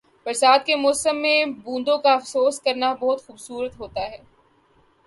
[0.25, 4.17] برسات کے موسم میں بوندوں کا افسوس کرنا بہت خوبصورتی ہوتا ہے۔